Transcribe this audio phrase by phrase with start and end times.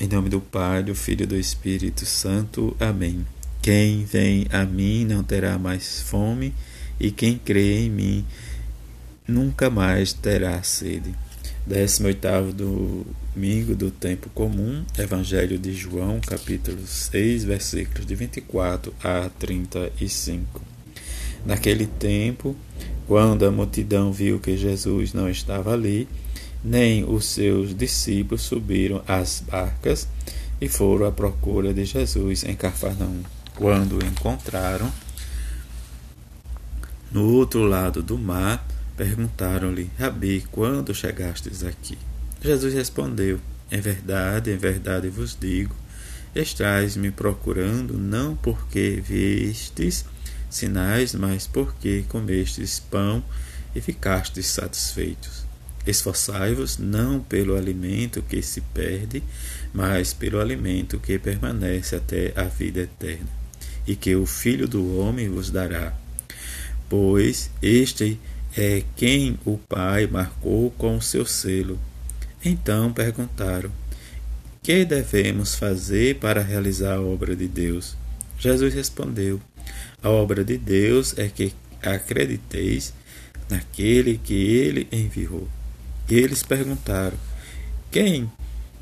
[0.00, 2.76] Em nome do Pai, do Filho e do Espírito Santo.
[2.80, 3.24] Amém.
[3.62, 6.52] Quem vem a mim não terá mais fome,
[6.98, 8.24] e quem crê em mim
[9.26, 11.14] nunca mais terá sede.
[11.64, 12.52] 18
[13.32, 20.60] domingo do tempo comum, Evangelho de João, capítulo 6, versículos de 24 a 35.
[21.46, 22.56] Naquele tempo,
[23.06, 26.08] quando a multidão viu que Jesus não estava ali,
[26.64, 30.08] nem os seus discípulos subiram às barcas
[30.60, 33.22] e foram à procura de Jesus em Cafarnaum.
[33.54, 34.90] Quando o encontraram,
[37.12, 38.66] no outro lado do mar,
[38.96, 41.98] perguntaram-lhe: Rabi, quando chegastes aqui?
[42.40, 43.38] Jesus respondeu:
[43.70, 45.76] Em verdade, em verdade vos digo,
[46.34, 50.04] estais me procurando não porque vistes
[50.50, 53.22] sinais, mas porque comestes pão
[53.74, 55.44] e ficastes satisfeitos.
[55.86, 59.22] Esforçai-vos não pelo alimento que se perde,
[59.72, 63.28] mas pelo alimento que permanece até a vida eterna,
[63.86, 65.92] e que o Filho do Homem vos dará.
[66.88, 68.18] Pois este
[68.56, 71.78] é quem o Pai marcou com o seu selo.
[72.42, 73.70] Então perguntaram:
[74.62, 77.96] Que devemos fazer para realizar a obra de Deus?
[78.38, 79.40] Jesus respondeu:
[80.02, 82.94] A obra de Deus é que acrediteis
[83.50, 85.48] naquele que ele enviou.
[86.08, 87.16] Eles perguntaram:
[87.90, 88.30] Quem?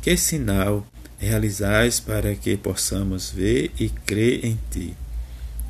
[0.00, 0.86] Que sinal
[1.18, 4.94] realizais para que possamos ver e crer em ti?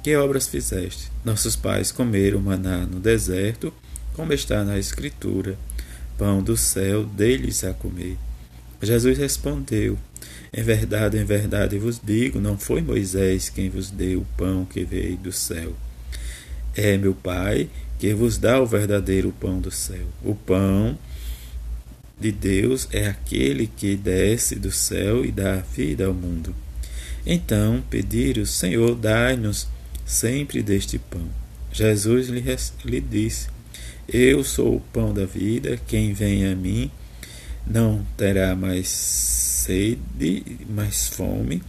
[0.03, 1.11] Que obras fizeste?
[1.25, 3.73] Nossos pais comeram maná no deserto,
[4.15, 5.59] como está na Escritura:
[6.19, 8.17] Pão do céu, deles a comer.
[8.83, 9.99] Jesus respondeu:
[10.53, 14.85] Em verdade, em verdade vos digo, não foi Moisés quem vos deu o pão que
[14.85, 15.75] veio do céu.
[16.77, 17.69] É meu Pai
[17.99, 20.07] que vos dá o verdadeiro pão do céu.
[20.23, 20.97] O pão
[22.21, 26.55] de Deus é aquele que desce do céu e dá vida ao mundo.
[27.25, 29.69] Então pediram, Senhor, dai-nos
[30.05, 31.29] sempre deste pão.
[31.73, 32.43] Jesus lhe,
[32.85, 33.49] lhe disse:
[34.09, 36.91] Eu sou o pão da vida, quem vem a mim
[37.67, 41.63] não terá mais sede, mais fome,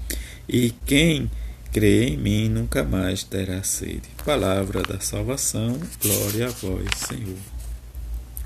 [0.47, 1.29] e quem
[1.71, 4.03] crê em mim nunca mais terá sede.
[4.25, 7.58] Palavra da salvação, glória a vós, Senhor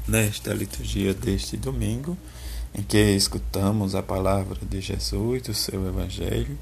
[0.07, 2.17] nesta liturgia deste domingo,
[2.75, 6.57] em que escutamos a palavra de Jesus, do seu Evangelho,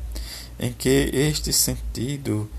[0.60, 2.50] em que este sentido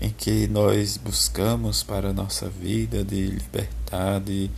[0.00, 4.50] em que nós buscamos para a nossa vida de libertar, de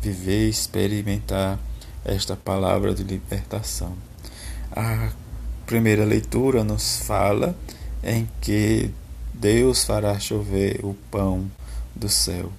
[0.00, 1.58] viver, experimentar
[2.04, 3.94] esta palavra de libertação.
[4.72, 5.10] A
[5.66, 7.54] primeira leitura nos fala
[8.02, 8.90] em que
[9.34, 11.50] Deus fará chover o pão
[11.94, 12.50] do céu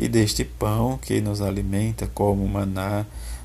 [0.00, 3.04] e deste pão que nos alimenta como maná,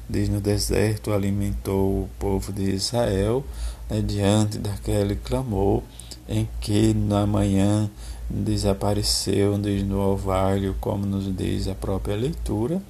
[0.09, 3.43] diz no deserto, alimentou o povo de Israel,
[3.89, 5.83] né, diante daquele clamor
[6.29, 7.91] em que na manhã
[8.29, 12.81] desapareceu, diz no orvalho, como nos diz a própria leitura,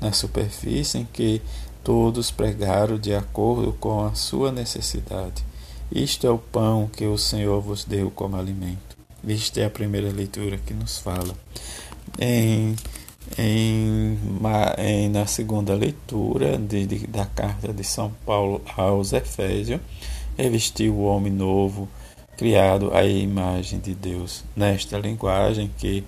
[0.00, 1.42] na superfície em que
[1.84, 5.44] todos pregaram de acordo com a sua necessidade.
[5.92, 8.96] Isto é o pão que o Senhor vos deu como alimento.
[9.28, 11.34] Esta é a primeira leitura que nos fala.
[12.18, 12.74] Em
[13.38, 14.18] em,
[14.78, 19.80] em, na segunda leitura de, de, da carta de São Paulo aos Efésios,
[20.36, 21.88] revestiu o homem novo,
[22.36, 24.44] criado à imagem de Deus.
[24.56, 26.04] Nesta linguagem que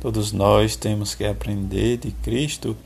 [0.00, 2.76] todos nós temos que aprender de Cristo,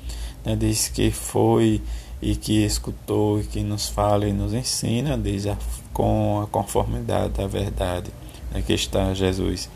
[0.45, 1.81] né, diz que foi
[2.21, 5.57] e que escutou e que nos fala e nos ensina, diz a,
[5.93, 8.11] com a conformidade da verdade
[8.51, 9.69] né, que está Jesus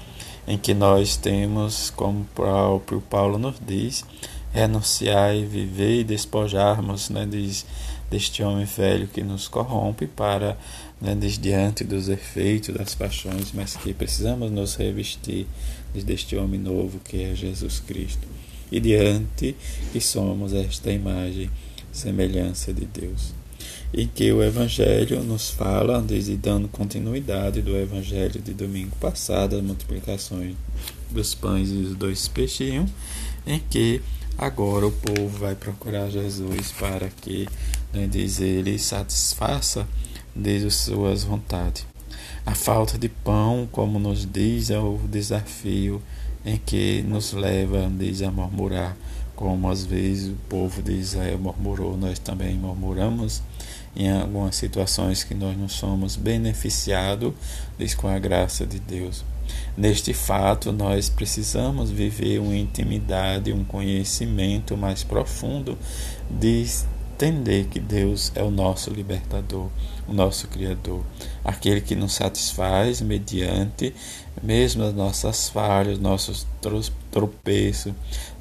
[0.47, 4.04] em que nós temos, como o próprio Paulo nos diz,
[4.53, 7.64] renunciar e viver e despojarmos né, diz,
[8.10, 10.58] deste homem velho que nos corrompe para,
[11.00, 15.47] né, diz, diante dos efeitos das paixões, mas que precisamos nos revestir
[15.94, 18.26] deste homem novo que é Jesus Cristo.
[18.70, 19.54] E diante
[19.92, 21.50] que somos esta imagem,
[21.92, 23.41] semelhança de Deus
[23.92, 29.62] e que o Evangelho nos fala, desde dando continuidade do Evangelho de domingo passado, as
[29.62, 30.55] multiplicações
[31.11, 32.90] dos pães e dos dois peixinhos,
[33.46, 34.00] em que
[34.38, 37.46] agora o povo vai procurar Jesus para que,
[37.93, 39.87] né, diz ele, satisfaça
[40.34, 41.84] desde as suas vontades.
[42.46, 46.02] A falta de pão, como nos diz, é o desafio
[46.44, 48.96] em que nos leva, diz, a murmurar,
[49.37, 53.43] como às vezes o povo de Israel murmurou, nós também murmuramos
[53.94, 57.33] em algumas situações que nós não somos beneficiados
[57.97, 59.25] com a graça de Deus.
[59.77, 65.79] Neste fato, nós precisamos viver uma intimidade, um conhecimento mais profundo
[66.31, 66.67] de
[67.22, 69.69] entender que Deus é o nosso libertador,
[70.08, 71.04] o nosso Criador,
[71.44, 73.94] aquele que nos satisfaz mediante
[74.42, 76.46] mesmo as nossas falhas, nossos
[77.10, 77.92] tropeços,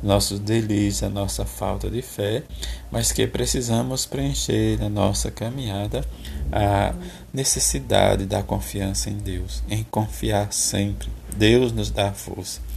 [0.01, 2.43] nossos delícias, a nossa falta de fé,
[2.91, 6.03] mas que precisamos preencher na nossa caminhada
[6.51, 6.95] a
[7.31, 11.09] necessidade da confiança em Deus, em confiar sempre.
[11.37, 12.70] Deus nos dá força.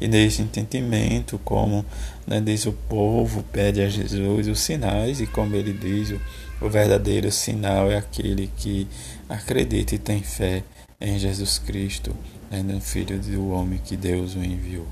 [0.00, 1.84] E nesse entendimento, como
[2.26, 6.68] né, diz o povo, pede a Jesus os sinais, e como ele diz, o, o
[6.68, 8.86] verdadeiro sinal é aquele que
[9.28, 10.62] acredita e tem fé
[11.00, 12.14] em Jesus Cristo,
[12.50, 14.86] né, no Filho do homem que Deus o enviou.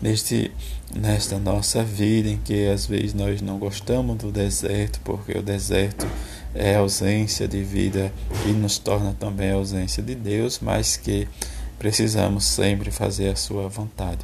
[0.00, 0.50] Neste,
[0.94, 6.06] nesta nossa vida em que às vezes nós não gostamos do deserto, porque o deserto
[6.54, 8.12] é ausência de vida
[8.46, 11.28] e nos torna também ausência de Deus, mas que
[11.80, 14.18] precisamos sempre fazer a sua vontade.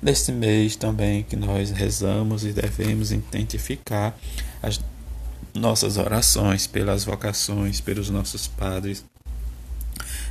[0.00, 4.16] Neste mês também que nós rezamos e devemos identificar
[4.62, 4.80] as
[5.52, 9.04] nossas orações pelas vocações, pelos nossos padres,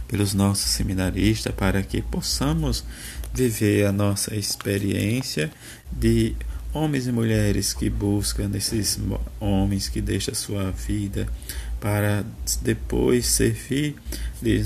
[0.07, 2.85] pelos nossos seminaristas, para que possamos
[3.33, 5.51] viver a nossa experiência
[5.91, 6.37] de
[6.73, 8.97] homens e mulheres que buscam esses
[9.41, 11.27] homens que deixam sua vida
[11.81, 12.23] para
[12.61, 13.95] depois servir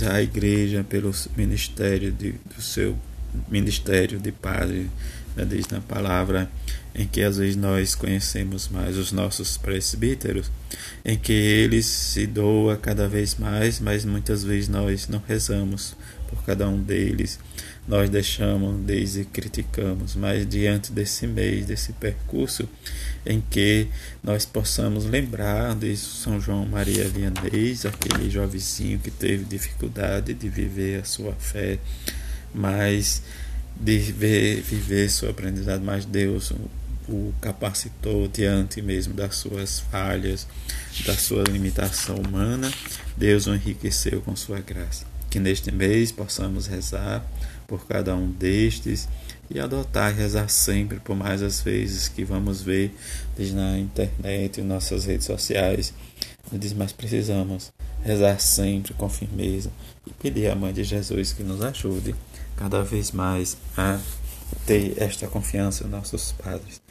[0.04, 2.96] à igreja pelo ministério de, do seu
[3.50, 4.90] ministério de padre,
[5.36, 6.50] né, diz na palavra,
[6.94, 10.50] em que às vezes nós conhecemos mais os nossos presbíteros,
[11.04, 15.96] em que eles se doam cada vez mais, mas muitas vezes nós não rezamos
[16.30, 17.38] por cada um deles.
[17.88, 22.68] Nós deixamos desde criticamos, mas diante desse mês, desse percurso,
[23.26, 23.88] em que
[24.24, 31.02] nós possamos lembrar de São João Maria Vianney, aquele jovenzinho que teve dificuldade de viver
[31.02, 31.78] a sua fé,
[32.56, 33.22] mas
[33.80, 36.54] de ver, viver sua aprendizado, mas Deus
[37.08, 40.48] o capacitou diante mesmo das suas falhas,
[41.06, 42.72] da sua limitação humana,
[43.16, 45.06] Deus o enriqueceu com sua graça.
[45.30, 47.24] Que neste mês possamos rezar
[47.68, 49.08] por cada um destes
[49.50, 52.96] e adotar e rezar sempre por mais as vezes que vamos ver
[53.38, 55.94] desde na internet e nossas redes sociais.
[56.52, 59.72] Diz, mas precisamos rezar sempre com firmeza
[60.06, 62.16] e pedir à Mãe de Jesus que nos ajude
[62.56, 64.00] cada vez mais a
[64.66, 66.82] ter esta confiança em nossos padres,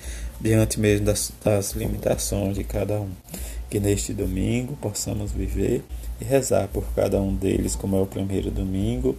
[0.41, 3.11] diante mesmo das, das limitações de cada um.
[3.71, 5.83] Que neste domingo possamos viver
[6.21, 9.17] e rezar por cada um deles, como é o primeiro domingo,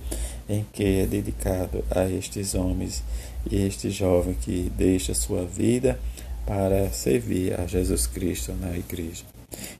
[0.47, 3.03] em que é dedicado a estes homens
[3.49, 5.99] e este jovem que deixa sua vida
[6.45, 9.34] para servir a Jesus Cristo na igreja.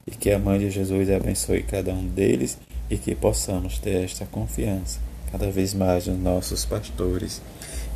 [0.06, 2.58] E que a Mãe de Jesus abençoe cada um deles
[2.90, 5.00] e que possamos ter esta confiança
[5.30, 7.42] cada vez mais nos nossos pastores.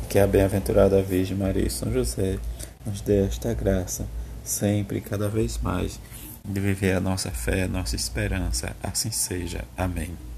[0.03, 2.37] E que a bem-aventurada Virgem Maria e São José
[2.85, 4.05] nos dê esta graça,
[4.43, 5.99] sempre e cada vez mais,
[6.43, 8.75] de viver a nossa fé, a nossa esperança.
[8.83, 9.63] Assim seja.
[9.77, 10.30] Amém.